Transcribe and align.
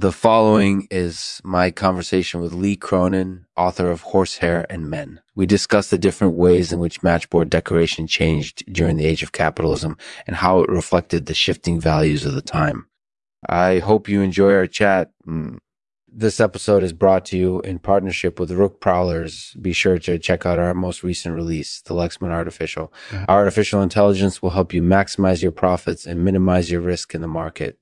The 0.00 0.12
following 0.12 0.86
is 0.92 1.40
my 1.42 1.72
conversation 1.72 2.40
with 2.40 2.52
Lee 2.52 2.76
Cronin, 2.76 3.46
author 3.56 3.90
of 3.90 4.02
Horsehair 4.02 4.64
and 4.70 4.88
Men. 4.88 5.20
We 5.34 5.44
discuss 5.44 5.90
the 5.90 5.98
different 5.98 6.34
ways 6.34 6.72
in 6.72 6.78
which 6.78 7.02
matchboard 7.02 7.50
decoration 7.50 8.06
changed 8.06 8.72
during 8.72 8.96
the 8.96 9.06
age 9.06 9.24
of 9.24 9.32
capitalism 9.32 9.96
and 10.24 10.36
how 10.36 10.60
it 10.60 10.70
reflected 10.70 11.26
the 11.26 11.34
shifting 11.34 11.80
values 11.80 12.24
of 12.24 12.34
the 12.34 12.40
time. 12.40 12.86
I 13.48 13.80
hope 13.80 14.08
you 14.08 14.20
enjoy 14.20 14.52
our 14.52 14.68
chat. 14.68 15.10
Mm. 15.26 15.58
This 16.06 16.38
episode 16.38 16.84
is 16.84 16.92
brought 16.92 17.24
to 17.26 17.36
you 17.36 17.60
in 17.62 17.80
partnership 17.80 18.38
with 18.38 18.52
Rook 18.52 18.80
Prowlers. 18.80 19.56
Be 19.60 19.72
sure 19.72 19.98
to 19.98 20.16
check 20.20 20.46
out 20.46 20.60
our 20.60 20.74
most 20.74 21.02
recent 21.02 21.34
release, 21.34 21.80
the 21.80 21.94
Lexman 21.94 22.30
Artificial. 22.30 22.92
Our 23.26 23.38
artificial 23.38 23.82
intelligence 23.82 24.40
will 24.40 24.50
help 24.50 24.72
you 24.72 24.80
maximize 24.80 25.42
your 25.42 25.50
profits 25.50 26.06
and 26.06 26.24
minimize 26.24 26.70
your 26.70 26.82
risk 26.82 27.16
in 27.16 27.20
the 27.20 27.26
market. 27.26 27.80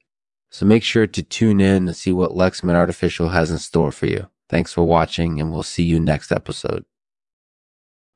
So 0.50 0.64
make 0.64 0.82
sure 0.82 1.06
to 1.06 1.22
tune 1.22 1.60
in 1.60 1.88
and 1.88 1.96
see 1.96 2.12
what 2.12 2.30
Lexman 2.30 2.74
Artificial 2.74 3.30
has 3.30 3.50
in 3.50 3.58
store 3.58 3.90
for 3.90 4.06
you. 4.06 4.28
Thanks 4.48 4.73
for 4.73 4.84
watching, 4.84 5.41
and 5.41 5.50
we'll 5.50 5.64
see 5.64 5.82
you 5.82 5.98
next 5.98 6.30
episode. 6.30 6.84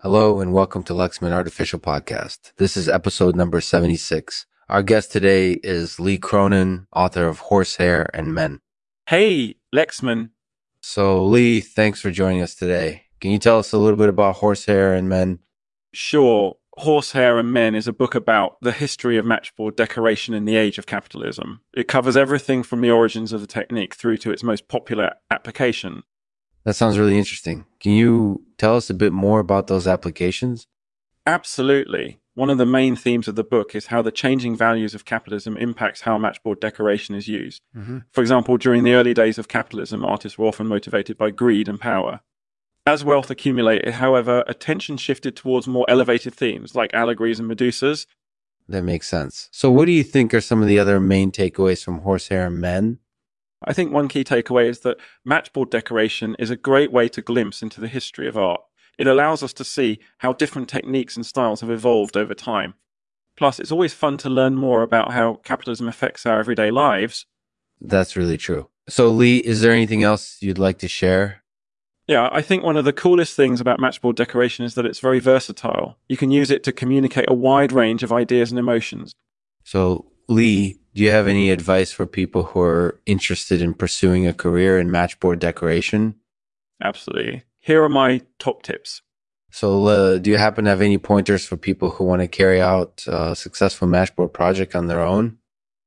Hello, 0.01 0.41
and 0.41 0.53
welcome 0.53 0.83
to 0.85 0.93
Lexman 0.93 1.33
Artificial 1.33 1.81
Podcast. 1.81 2.53
This 2.57 2.77
is 2.77 2.89
episode 2.89 3.35
number 3.35 3.61
76. 3.61 4.47
Our 4.69 4.83
guest 4.83 5.11
today 5.11 5.55
is 5.65 5.99
Lee 5.99 6.19
Cronin, 6.19 6.87
author 6.93 7.27
of 7.27 7.41
Horsehair 7.41 8.09
and 8.15 8.33
Men. 8.33 8.61
Hey, 9.07 9.57
Lexman. 9.75 10.31
So, 10.81 11.25
Lee, 11.25 11.61
thanks 11.61 12.01
for 12.01 12.13
joining 12.13 12.43
us 12.43 12.55
today. 12.55 13.07
Can 13.21 13.33
you 13.33 13.39
tell 13.39 13.59
us 13.59 13.73
a 13.73 13.79
little 13.79 13.99
bit 13.99 14.09
about 14.09 14.37
Horsehair 14.37 14.95
and 14.95 15.09
Men? 15.09 15.41
Sure. 15.93 16.57
Horsehair 16.81 17.39
and 17.39 17.53
Men 17.53 17.75
is 17.75 17.87
a 17.87 17.93
book 17.93 18.15
about 18.15 18.57
the 18.61 18.73
history 18.73 19.17
of 19.17 19.27
matchboard 19.27 19.77
decoration 19.77 20.35
in 20.35 20.45
the 20.45 20.57
age 20.57 20.79
of 20.79 20.87
capitalism. 20.87 21.61
It 21.75 21.89
covers 21.89 22.17
everything 22.17 22.63
from 22.63 22.81
the 22.81 22.91
origins 22.91 23.33
of 23.33 23.41
the 23.41 23.47
technique 23.47 23.95
through 23.95 24.17
to 24.19 24.31
its 24.31 24.43
most 24.43 24.69
popular 24.69 25.13
application. 25.31 26.03
That 26.65 26.75
sounds 26.75 26.99
really 26.99 27.19
interesting. 27.19 27.67
Can 27.81 27.93
you 27.93 28.45
tell 28.59 28.77
us 28.77 28.91
a 28.91 28.95
bit 28.95 29.13
more 29.13 29.41
about 29.41 29.67
those 29.67 29.87
applications? 29.87 30.67
Absolutely. 31.27 32.21
One 32.35 32.49
of 32.49 32.59
the 32.59 32.67
main 32.67 32.97
themes 32.97 33.29
of 33.29 33.35
the 33.35 33.45
book 33.45 33.75
is 33.75 33.87
how 33.87 34.01
the 34.03 34.11
changing 34.11 34.57
values 34.57 34.95
of 34.95 35.05
capitalism 35.05 35.57
impacts 35.57 36.03
how 36.03 36.17
matchboard 36.17 36.61
decoration 36.61 37.15
is 37.15 37.29
used. 37.29 37.61
Mm-hmm. 37.77 37.99
For 38.13 38.23
example, 38.23 38.57
during 38.57 38.85
the 38.85 38.95
early 38.95 39.13
days 39.13 39.37
of 39.39 39.49
capitalism, 39.49 40.05
artists 40.05 40.39
were 40.39 40.47
often 40.47 40.67
motivated 40.67 41.19
by 41.19 41.31
greed 41.31 41.69
and 41.69 41.79
power. 41.79 42.21
As 42.87 43.05
wealth 43.05 43.31
accumulated, 43.31 43.95
however, 43.95 44.43
attention 44.47 44.97
shifted 44.97 45.37
towards 45.37 45.69
more 45.69 45.85
elevated 45.89 46.35
themes 46.35 46.75
like 46.75 46.95
allegories 46.95 47.39
and 47.39 47.51
Medusas. 47.51 48.07
That 48.69 48.83
makes 48.83 49.09
sense. 49.09 49.49
So, 49.53 49.71
what 49.71 49.87
do 49.87 49.93
you 49.93 50.03
think 50.03 50.33
are 50.33 50.41
some 50.41 50.63
of 50.63 50.69
the 50.69 50.79
other 50.79 50.99
main 51.01 51.31
takeaways 51.31 51.85
from 51.85 52.01
Horsehair 52.01 52.47
and 52.47 52.59
Men? 52.59 52.99
I 53.65 53.75
think 53.75 53.93
one 53.93 54.09
key 54.09 54.25
takeaway 54.25 54.69
is 54.69 54.81
that 54.81 54.99
matchboard 55.25 55.71
decoration 55.71 56.35
is 56.39 56.51
a 56.51 56.57
great 56.57 56.91
way 56.91 57.09
to 57.11 57.21
glimpse 57.21 57.63
into 57.63 57.81
the 57.81 57.89
history 57.89 58.27
of 58.27 58.39
art. 58.39 58.63
It 58.97 59.07
allows 59.07 59.43
us 59.43 59.53
to 59.55 59.65
see 59.65 59.99
how 60.19 60.33
different 60.33 60.69
techniques 60.69 61.17
and 61.17 61.27
styles 61.27 61.61
have 61.61 61.71
evolved 61.71 62.17
over 62.17 62.33
time. 62.33 62.75
Plus, 63.37 63.59
it's 63.59 63.73
always 63.73 63.93
fun 63.93 64.17
to 64.19 64.31
learn 64.31 64.55
more 64.55 64.83
about 64.83 65.13
how 65.13 65.41
capitalism 65.45 65.89
affects 65.89 66.25
our 66.25 66.39
everyday 66.39 66.71
lives. 66.71 67.27
That's 67.81 68.17
really 68.17 68.37
true. 68.37 68.69
So, 68.89 69.09
Lee, 69.09 69.39
is 69.39 69.61
there 69.61 69.73
anything 69.73 70.03
else 70.03 70.39
you'd 70.41 70.59
like 70.59 70.79
to 70.79 70.89
share 70.89 71.40
yeah, 72.11 72.29
I 72.33 72.43
think 72.43 72.65
one 72.65 72.77
of 72.77 72.85
the 72.85 72.93
coolest 72.93 73.37
things 73.37 73.61
about 73.61 73.79
matchboard 73.79 74.17
decoration 74.17 74.65
is 74.65 74.75
that 74.75 74.85
it's 74.85 74.99
very 74.99 75.21
versatile. 75.21 75.97
You 76.09 76.17
can 76.17 76.33
use 76.33 76.51
it 76.51 76.65
to 76.65 76.73
communicate 76.73 77.27
a 77.29 77.35
wide 77.35 77.71
range 77.71 78.03
of 78.03 78.13
ideas 78.13 78.51
and 78.51 78.59
emotions. 78.59 79.15
So, 79.63 80.11
Lee, 80.27 80.81
do 80.93 81.05
you 81.05 81.13
have 81.13 81.29
any 81.29 81.53
advice 81.53 81.93
for 81.93 82.07
people 82.07 82.43
who 82.43 82.63
are 82.63 83.01
interested 83.07 83.63
in 83.63 83.75
pursuing 83.75 84.27
a 84.27 84.33
career 84.33 84.77
in 84.77 84.91
matchboard 84.91 85.39
decoration? 85.39 86.17
Absolutely. 86.83 87.45
Here 87.61 87.81
are 87.85 87.89
my 87.89 88.23
top 88.41 88.65
tips. 88.65 89.03
So, 89.53 89.87
uh, 89.87 90.19
do 90.19 90.31
you 90.31 90.37
happen 90.37 90.65
to 90.65 90.71
have 90.71 90.81
any 90.81 90.99
pointers 90.99 91.47
for 91.47 91.57
people 91.57 91.91
who 91.91 92.03
want 92.03 92.23
to 92.23 92.29
carry 92.29 92.61
out 92.61 93.05
a 93.07 93.37
successful 93.37 93.87
matchboard 93.87 94.33
project 94.33 94.75
on 94.75 94.89
their 94.89 95.01
own? 95.01 95.39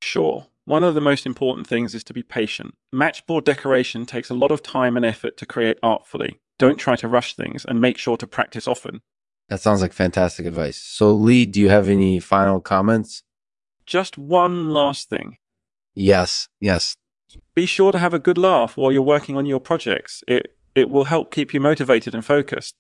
Sure. 0.02 0.48
One 0.66 0.84
of 0.84 0.96
the 0.96 1.02
most 1.02 1.26
important 1.26 1.68
things 1.68 1.94
is 1.94 2.06
to 2.06 2.14
be 2.14 2.24
patient. 2.24 2.76
Matchboard 2.92 3.44
decoration 3.44 4.06
takes 4.06 4.30
a 4.30 4.34
lot 4.34 4.52
of 4.52 4.64
time 4.64 4.96
and 4.96 5.06
effort 5.06 5.36
to 5.38 5.46
create 5.46 5.78
artfully. 5.84 6.40
Don't 6.58 6.78
try 6.78 6.96
to 6.98 7.08
rush 7.08 7.36
things 7.36 7.66
and 7.66 7.82
make 7.82 7.98
sure 7.98 8.16
to 8.16 8.28
practice 8.28 8.68
often. 8.68 9.02
That 9.50 9.60
sounds 9.60 9.82
like 9.82 9.92
fantastic 9.92 10.46
advice. 10.46 10.78
So, 10.78 11.12
Lee, 11.12 11.46
do 11.46 11.60
you 11.60 11.68
have 11.68 11.90
any 11.90 12.20
final 12.20 12.62
comments? 12.62 13.24
Just 13.86 14.18
one 14.18 14.70
last 14.70 15.10
thing. 15.10 15.38
Yes, 15.94 16.48
yes. 16.62 16.96
Be 17.54 17.66
sure 17.66 17.92
to 17.92 18.00
have 18.00 18.14
a 18.14 18.20
good 18.20 18.38
laugh 18.38 18.78
while 18.78 18.92
you're 18.92 19.02
working 19.02 19.36
on 19.36 19.46
your 19.46 19.60
projects. 19.60 20.24
It 20.28 20.56
it 20.76 20.90
will 20.90 21.04
help 21.06 21.30
keep 21.30 21.54
you 21.54 21.60
motivated 21.60 22.16
and 22.16 22.26
focused. 22.26 22.76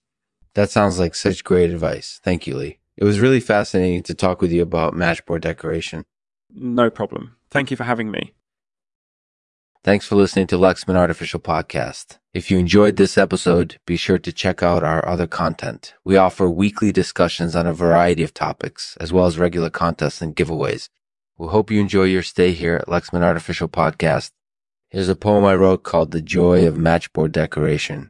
That 0.56 0.72
sounds 0.72 1.00
like 1.00 1.16
such 1.16 1.44
great 1.44 1.70
advice. 1.70 2.20
Thank 2.24 2.48
you, 2.48 2.56
Lee. 2.56 2.80
It 2.96 3.04
was 3.04 3.20
really 3.20 3.40
fascinating 3.40 4.04
to 4.04 4.14
talk 4.14 4.42
with 4.42 4.52
you 4.52 4.62
about 4.62 4.96
matchboard 4.96 5.42
decoration. 5.42 6.06
No 6.54 6.90
problem. 6.90 7.36
Thank 7.54 7.70
you 7.70 7.78
for 7.78 7.84
having 7.84 8.10
me. 8.10 8.34
Thanks 9.84 10.08
for 10.08 10.16
listening 10.16 10.48
to 10.48 10.56
Lexman 10.56 10.96
Artificial 10.96 11.40
Podcast. 11.40 12.18
If 12.34 12.50
you 12.50 12.58
enjoyed 12.58 12.96
this 12.96 13.16
episode, 13.16 13.78
be 13.86 13.96
sure 13.96 14.18
to 14.18 14.32
check 14.32 14.64
out 14.64 14.84
our 14.84 15.08
other 15.08 15.28
content. 15.28 15.94
We 16.04 16.18
offer 16.18 16.50
weekly 16.50 16.92
discussions 16.92 17.56
on 17.56 17.68
a 17.68 17.74
variety 17.74 18.24
of 18.24 18.34
topics, 18.34 18.98
as 19.00 19.14
well 19.14 19.28
as 19.28 19.38
regular 19.38 19.70
contests 19.70 20.20
and 20.20 20.36
giveaways. 20.36 20.90
We 21.38 21.46
hope 21.50 21.70
you 21.70 21.80
enjoy 21.80 22.06
your 22.06 22.24
stay 22.24 22.54
here 22.54 22.78
at 22.78 22.88
Lexman 22.88 23.22
Artificial 23.22 23.68
Podcast. 23.68 24.32
Here's 24.90 25.10
a 25.10 25.16
poem 25.16 25.46
I 25.46 25.54
wrote 25.54 25.84
called 25.84 26.10
The 26.10 26.24
Joy 26.24 26.66
of 26.66 26.76
Matchboard 26.76 27.34
Decoration. 27.34 28.10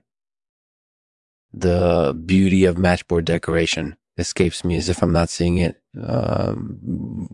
The 1.52 2.18
beauty 2.26 2.64
of 2.64 2.78
matchboard 2.78 3.26
decoration 3.26 3.98
escapes 4.18 4.64
me 4.64 4.76
as 4.76 4.90
if 4.90 5.02
I'm 5.02 5.12
not 5.12 5.30
seeing 5.30 5.58
it. 5.58 5.82
Um, 6.02 7.28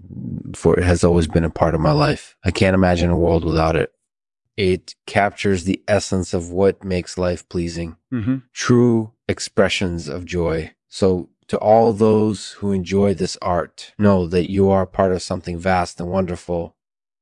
for 0.55 0.77
it 0.77 0.83
has 0.83 1.03
always 1.03 1.27
been 1.27 1.43
a 1.43 1.49
part 1.49 1.75
of 1.75 1.81
my 1.81 1.91
life. 1.91 2.35
I 2.43 2.51
can't 2.51 2.73
imagine 2.73 3.09
a 3.09 3.17
world 3.17 3.45
without 3.45 3.75
it. 3.75 3.91
It 4.57 4.95
captures 5.05 5.63
the 5.63 5.81
essence 5.87 6.33
of 6.33 6.51
what 6.51 6.83
makes 6.83 7.17
life 7.17 7.47
pleasing, 7.47 7.95
mm-hmm. 8.11 8.37
true 8.51 9.13
expressions 9.27 10.09
of 10.09 10.25
joy. 10.25 10.71
So, 10.89 11.29
to 11.47 11.57
all 11.57 11.93
those 11.93 12.51
who 12.53 12.71
enjoy 12.71 13.13
this 13.13 13.37
art, 13.41 13.93
know 13.97 14.27
that 14.27 14.51
you 14.51 14.69
are 14.69 14.85
part 14.85 15.11
of 15.13 15.21
something 15.21 15.57
vast 15.57 15.99
and 15.99 16.09
wonderful 16.09 16.75